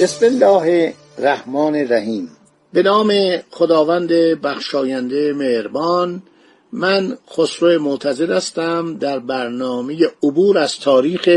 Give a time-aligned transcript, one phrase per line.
[0.00, 2.30] بسم الله الرحمن الرحیم.
[2.72, 3.12] به نام
[3.50, 4.08] خداوند
[4.42, 6.22] بخشاینده مهربان
[6.72, 11.28] من خسرو معتزد هستم در برنامه عبور از تاریخ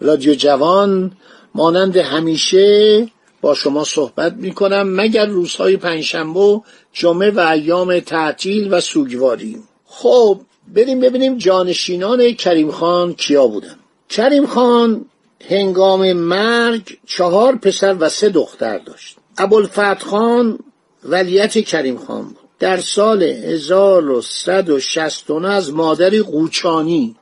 [0.00, 1.12] رادیو جوان.
[1.54, 3.06] مانند همیشه
[3.40, 6.60] با شما صحبت می کنم مگر روزهای پنجشنبه
[6.92, 9.56] جمعه و ایام تعطیل و سوگواری.
[9.86, 10.40] خب
[10.74, 13.76] بریم ببینیم جانشینان کریم خان کیا بودن.
[14.08, 15.04] کریم خان
[15.48, 19.16] هنگام مرگ چهار پسر و سه دختر داشت.
[19.38, 20.58] ابوالفتح خان
[21.04, 22.48] ولیت کریم خان بود.
[22.58, 27.16] در سال 1169 از مادری قوچانی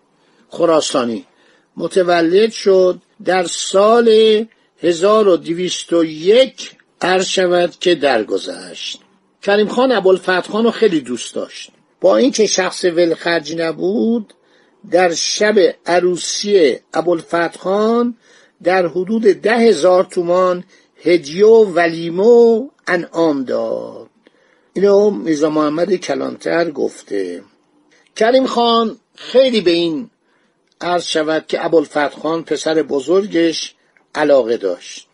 [0.49, 1.25] خراسانی
[1.77, 2.99] متولد شد.
[3.25, 4.09] در سال
[4.83, 9.01] 1201 عرض شود که درگذشت.
[9.43, 11.71] کریم خان ابوالفتح خان رو خیلی دوست داشت.
[12.01, 14.35] با اینکه شخص ولخرج نبود
[14.91, 18.17] در شب عروسی ابوالفتح خان
[18.63, 20.65] در حدود ده هزار تومان
[21.03, 24.09] هدیه و ولیمه و انعام داد.
[24.73, 27.43] اینو میزا محمد کلانتر گفته.
[28.17, 30.11] کریم خان خیلی به این
[30.81, 33.75] عرض شود که ابوالفتح خان پسر بزرگش
[34.15, 35.09] علاقه داشت.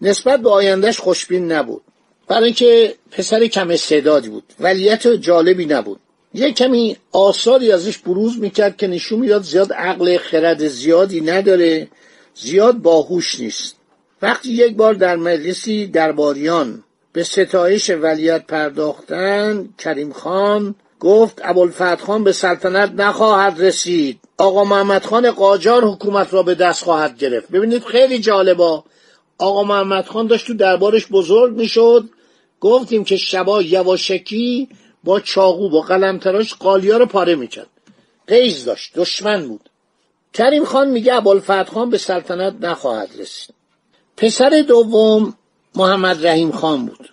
[0.00, 1.82] نسبت به آیندهش خوشبین نبود.
[2.28, 4.52] برای اینکه پسر کم استعدادی بود.
[4.60, 6.00] ولیت جالبی نبود.
[6.36, 11.88] یه کمی آثاری ازش بروز می‌کرد که نشون می‌داد زیاد عقل خرد زیادی نداره
[12.34, 13.76] زیاد باهوش نیست.
[14.22, 22.24] وقتی یک بار در مجلسی درباریان به ستایش ولیت پرداختن کریم خان گفت ابوالفتح خان
[22.24, 24.18] به سلطنت نخواهد رسید.
[24.38, 27.48] آقا محمد خان قاجار حکومت را به دست خواهد گرفت.
[27.48, 28.84] ببینید خیلی جالبا
[29.38, 32.08] آقا محمد خان داشت تو دربارش بزرگ می‌شد.
[32.60, 34.68] گفتیم که شبا یواشکی
[35.06, 37.66] با چاقو با قلم تراش قالیا رو پاره می‌کرد.
[38.26, 39.70] قیز داشت دشمن بود.
[40.34, 43.54] کریم خان میگه ابوالفتح خان به سلطنت نخواهد رسید.
[44.16, 45.34] پسر دوم
[45.74, 47.10] محمد رحیم خان بود.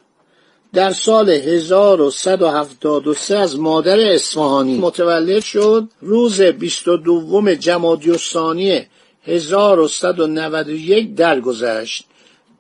[0.74, 5.88] در سال 1173 از مادر اصفهانی متولد شد.
[6.02, 8.88] روز 22 جمادی الثانی
[9.24, 12.06] 1191 درگذشت.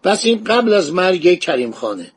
[0.04, 2.12] پس این قبل از مرگ کریم خانه.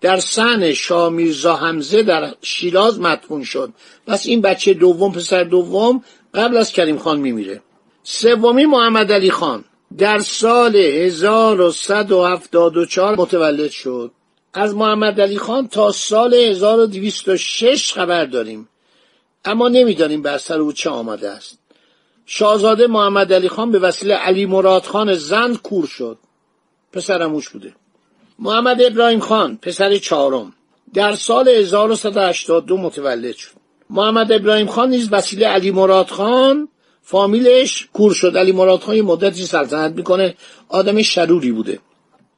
[0.00, 3.72] در سن شامیرزا حمزه در شیراز مدفون شد.
[4.06, 7.62] پس این بچه دوم پسر دوم قبل از کریم خان میمیره.
[8.02, 9.64] سومی محمد علی خان
[9.98, 14.10] در سال 1174 متولد شد.
[14.54, 18.68] از محمد علی خان تا سال 1206 خبر داریم.
[19.44, 21.58] اما نمی‌دانیم بر سر او چه آمده است.
[22.26, 26.18] شاهزاده محمد علی خان به وسیله علی مراد خان زند کور شد.
[26.92, 27.74] پسرموش بوده.
[28.38, 30.52] محمد ابراهیم خان پسر چهارم.
[30.94, 33.50] در سال 1182 متولد شد.
[33.90, 36.68] محمد ابراهیم خان نیز وسیله علی مراد خان
[37.02, 38.36] فامیلش کور شد.
[38.36, 40.34] علی مراد خان مدتی سلطنت می‌کنه
[40.68, 41.78] آدم شروری بوده.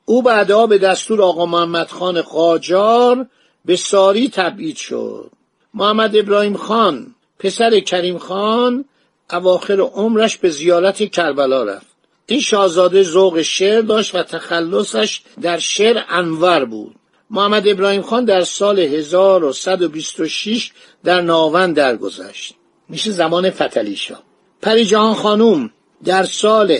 [0.05, 3.27] او بعدها به دستور آقا محمد خان قاجار
[3.65, 5.31] به ساری تبعید شد.
[5.75, 8.85] محمد ابراهیم خان پسر کریم خان
[9.31, 11.98] اواخر عمرش به زیارت کربلا رفت.
[12.31, 16.95] این شاهزاده ذوق شعر داشت و تخلصش در شعر انور بود.
[17.31, 20.73] محمد ابراهیم خان در سال 1126
[21.05, 22.55] در ناون درگذشت.
[22.89, 24.19] میشه زمان فتلیشا
[24.63, 25.71] پریجهان خانوم
[26.05, 26.79] در سال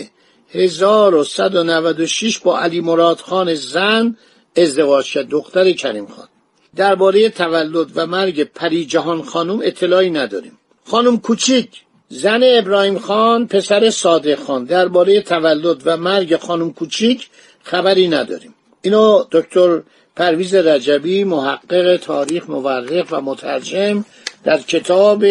[0.49, 4.17] 1196 با علی مراد خان زن
[4.55, 6.27] ازدواج کرد دختر کریم خان.
[6.75, 10.59] درباره تولد و مرگ پریجهان خانوم اطلاعی نداریم.
[10.85, 11.69] خانم کوچیک
[12.11, 14.65] زن ابراهیم خان پسر صادق خان.
[14.65, 17.29] درباره تولد و مرگ خانم کوچیک
[17.63, 18.53] خبری نداریم.
[18.81, 19.81] اینو دکتر
[20.15, 24.05] پرویز رجبی محقق تاریخ مورخ و مترجم
[24.43, 25.25] در کتاب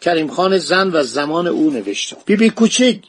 [0.00, 2.16] کریم خان زن و زمان او نوشته.
[2.26, 3.02] بیبی بی کوچیک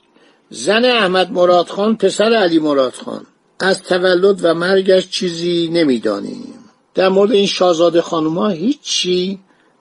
[0.49, 3.25] زن احمد مراد خان پسر علی مراد خان.
[3.59, 6.53] از تولد و مرگش چیزی نمی‌دانیم.
[6.95, 9.39] در مورد این شاهزاده خانوما هیچی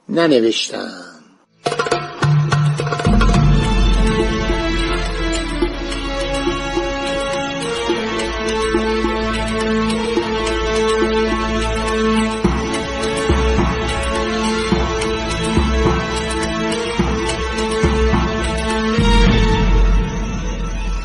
[0.09, 1.14] ننوشتن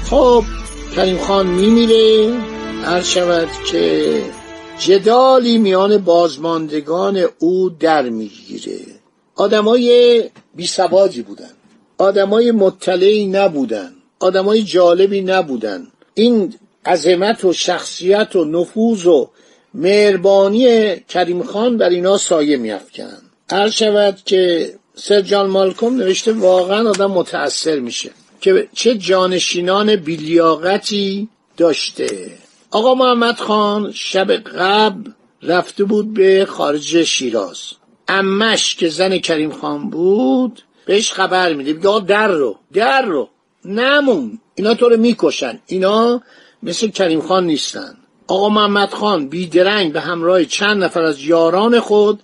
[0.09, 0.43] خب
[0.95, 2.33] کریم خان میمیره.
[2.83, 4.21] هر شود که
[4.79, 8.79] جدالی میان بازماندگان او در می‌گیره.
[9.35, 10.23] آدمای
[10.55, 11.49] بیسوادی بودن.
[11.97, 13.91] آدمای مطلعی نبودن.
[14.19, 15.87] آدمای جالبی نبودن.
[16.13, 16.53] این
[16.85, 19.29] عظمت و شخصیت و نفوذ و
[19.73, 23.17] مهربانی کریم خان بر اینا سایه میافکن
[23.51, 28.09] هر شود که سر جان مالکوم نوشته واقعا آدم متأثر میشه.
[28.41, 32.31] که چه جانشینان بیلیاقتی داشته.
[32.71, 35.11] آقا محمد خان شب قبل
[35.43, 37.59] رفته بود به خارج شیراز.
[38.07, 41.73] امش که زن کریم خان بود بهش خبر میده.
[41.73, 43.29] بگه در رو در رو
[43.65, 44.39] نمون.
[44.55, 45.59] اینا تو رو می‌کشن.
[45.65, 46.21] اینا
[46.63, 47.97] مثل کریم خان نیستن.
[48.27, 52.19] آقا محمد خان بیدرنگ به همراه چند نفر از یاران خود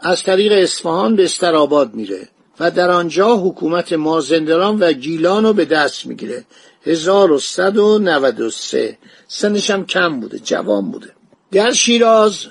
[0.00, 2.28] از طریق اصفهان به استراباد میره.
[2.60, 6.44] و در آنجا حکومت مازندران و گیلان رو به دست می‌گیره.
[6.86, 8.98] 1193
[9.28, 11.10] سنش هم کم بوده جوان بوده.
[11.52, 12.46] در شیراز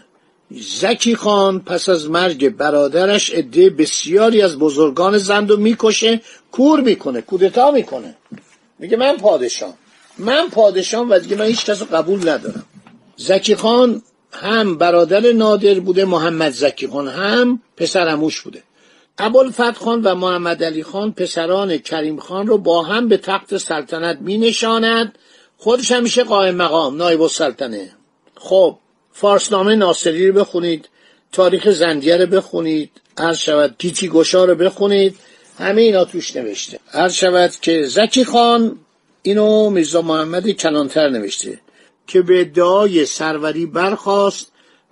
[0.51, 6.21] زکی خان پس از مرگ برادرش عده بسیاری از بزرگان زند و می‌کشه
[6.51, 8.15] کور می‌کنه کودتا می‌کنه.
[8.79, 9.73] میگه من پادشاه
[10.17, 12.65] من پادشاه و دیگه من هیچ کس قبول ندارم.
[13.17, 14.01] زکی خان
[14.31, 18.63] هم برادر نادر بوده محمد زکی خان هم پسرموش بوده.
[19.19, 24.17] ابوالفتح خان و محمد علی خان پسران کریم خان رو با هم به تخت سلطنت
[24.21, 25.17] می نشاند
[25.57, 27.89] خودش هم میشه قائم مقام نایب السلطنه.
[28.35, 28.77] خب
[29.11, 30.89] فارسنامه ناصری رو بخونید
[31.31, 35.15] تاریخ زندیه رو بخونید هر شود گیتی گشا رو بخونید
[35.57, 36.79] همه اینا توش نوشته.
[36.91, 38.79] هر شود که زکی خان
[39.21, 41.59] اینو میرزا محمد کلانتر نوشته
[42.07, 44.51] که به ادعای سروری برخواست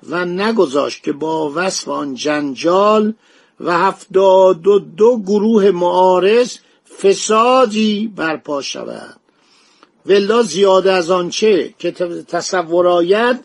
[0.09, 3.13] و نگذاشت که با وصف آن جنجال
[3.59, 6.57] و هفتاد و دو گروه معارض
[7.01, 9.19] فسادی برپا شود
[10.06, 11.92] ولا زیاده از آنچه که
[12.27, 13.39] تصور آید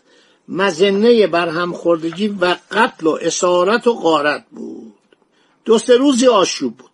[0.47, 4.93] مزنه برهمخوردگی و قتل و اسارت و غارت بود.
[5.65, 6.89] دو سه روزی آشوب بود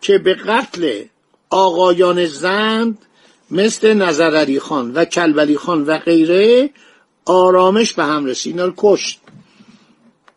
[0.00, 1.04] که به قتل
[1.50, 2.98] آقایان زند
[3.50, 6.70] مثل نظر خان و کلبلی خان و غیره
[7.24, 8.52] آرامش به هم رسید.
[8.52, 9.20] اینا رو کشت.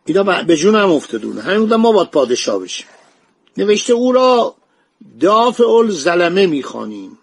[0.06, 1.42] اینا به جون هم افتادونه.
[1.42, 2.88] همین بودن ما باید پادشاه بشیم.
[3.58, 4.56] نوشته او را
[5.20, 7.18] دافع زلمه می‌خوانیم.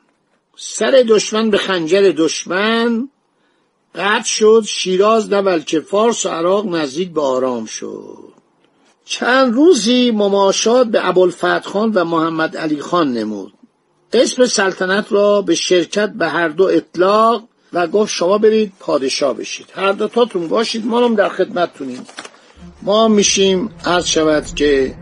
[0.56, 3.08] سر دشمن به خنجر دشمن.
[3.94, 8.32] قطع شد شیراز نه بلکه فارس و عراق نزدیک به آرام شد.
[9.04, 13.52] چند روزی مماشات به ابوالفتح خان و محمد علی خان نمود.
[14.12, 19.66] اسم سلطنت را به شرکت به هر دو اطلاق و گفت شما برید پادشاه بشید.
[19.74, 22.06] هر دو تاتون باشید ما هم در خدمتتونیم.
[22.82, 24.94] ما میشیم عرض شود که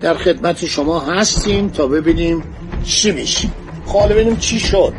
[0.00, 2.42] در خدمت شما هستیم تا ببینیم
[2.84, 3.52] چی میشیم.
[3.86, 4.94] خاله ببینیم چی شد.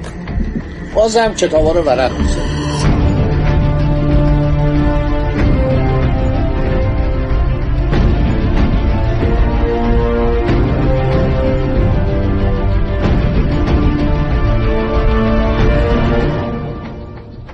[0.96, 2.58] بازم کتابا رو ورق می‌زنیم.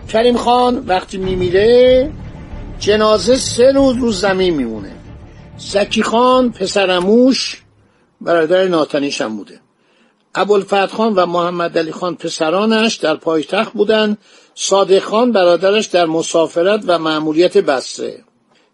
[0.07, 2.11] کریم خان وقتی میمیره
[2.79, 4.95] جنازه سه روز رو زمین میمونه.
[5.57, 7.61] زکی خان پسرموش
[8.21, 9.59] برادر ناتنیش هم بوده.
[10.35, 14.17] ابوالفتح خان و محمد علی خان پسرانش در پایتخت بودن.
[14.55, 18.23] صادق خان برادرش در مسافرت و مأموریت بسره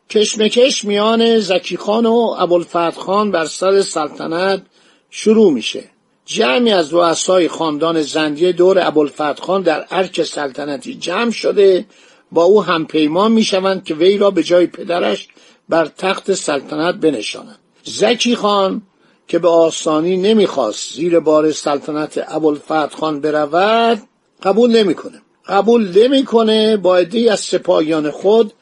[0.09, 4.61] کشمکش میان زکی خان و ابوالفتح خان بر سر سلطنت
[5.09, 5.83] شروع میشه.
[6.25, 11.85] جمعی از رؤسای خاندان زندیه دور ابوالفتح خان در ارک سلطنتی جمع شده.
[12.31, 15.27] با او هم پیمان می‌شوند که وی را به جای پدرش
[15.69, 18.81] بر تخت سلطنت بنشانند زکی خان
[19.27, 24.01] که به آسانی نمی‌خواست زیر بار سلطنت ابوالفتح خان برود
[24.43, 25.21] قبول نمی‌کنه.
[25.47, 28.53] قبول نمی‌کنه با عدهای از سپاهیان خود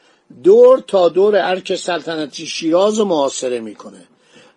[0.44, 4.04] دور تا دور ارک سلطنتی شیراز و محاصره می‌کنه.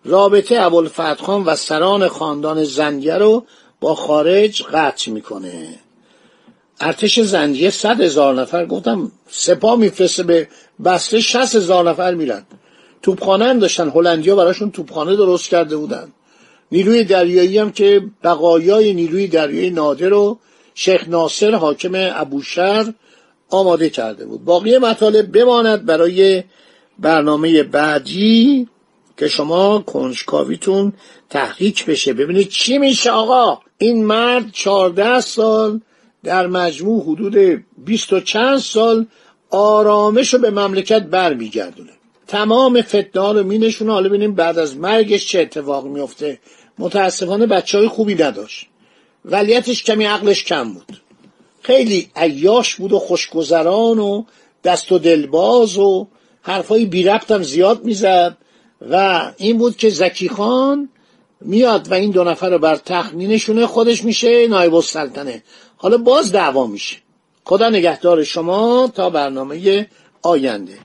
[0.04, 3.44] رابطه ابوالفتح خان و سران خاندان زنگه رو
[3.80, 5.78] با خارج قطع می‌کنه.
[6.80, 10.48] ارتش زنجیه صد هزار نفر گفتم سپاه میفرسته به
[10.84, 12.42] بسته شست هزار نفر میرن.
[13.02, 16.08] توپخانه هم داشتن هلندیا براشون توپخانه درست کرده بودن.
[16.72, 20.38] نیروی دریایی هم که بقایای نیروی دریایی نادر رو
[20.74, 22.92] شیخ ناصر حاکم ابوشهر
[23.50, 24.44] آماده کرده بود.
[24.44, 26.44] باقی مطالب بماند برای
[26.98, 28.68] برنامه بعدی
[29.16, 30.92] که شما کنجکاویتون
[31.30, 32.12] تحریک بشه.
[32.12, 33.58] ببینید چی میشه آقا.
[33.78, 35.80] این مرد چهارده سال
[36.24, 39.06] در مجموع حدود بیست و چند سال
[39.50, 41.90] آرامش رو به مملکت برمیگردونه.
[42.26, 43.92] تمام فتنه رو مینشونه.
[43.92, 46.38] حالا ببینیم بعد از مرگش چه اتفاق میفته.
[46.78, 48.68] متاسفانه بچه های خوبی نداشت.
[49.24, 51.02] ولیتش کمی عقلش کم بود.
[51.62, 54.24] خیلی عیاش بود و خوشگذران و
[54.64, 56.08] دست و دلباز و
[56.42, 58.36] حرفای بی ربطم زیاد می‌زد.
[58.90, 60.88] و این بود که زکی خان
[61.40, 63.66] میاد و این دو نفر رو بر تخت مینشونه.
[63.66, 65.42] خودش میشه نایب السلطنه.
[65.82, 66.96] حالا باز دعوا میشه.
[67.44, 69.86] خدا نگهدار شما تا برنامه
[70.22, 70.78] آینده.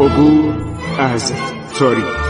[0.00, 0.54] عبور
[0.98, 1.32] از
[1.78, 2.29] تاریخ.